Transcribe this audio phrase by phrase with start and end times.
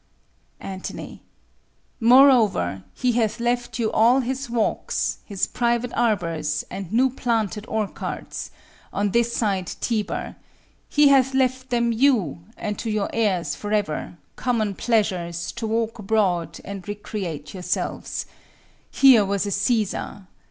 [0.59, 0.89] Ant.
[1.99, 8.49] Moreover, he hath left you all his walks, His private arbours, and new planted orchards,
[8.91, 10.37] On this side Tiber;
[10.89, 16.59] he hath left them you, And to your heirs forever, common pleasures, To walk abroad,
[16.65, 18.25] and recreate yourselves.
[18.89, 20.25] Here was a Cæsar!